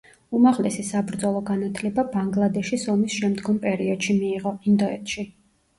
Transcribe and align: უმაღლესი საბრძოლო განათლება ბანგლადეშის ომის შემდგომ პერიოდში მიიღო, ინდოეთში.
უმაღლესი 0.37 0.85
საბრძოლო 0.87 1.43
განათლება 1.49 2.07
ბანგლადეშის 2.17 2.89
ომის 2.95 3.19
შემდგომ 3.21 3.61
პერიოდში 3.69 4.21
მიიღო, 4.25 4.57
ინდოეთში. 4.73 5.33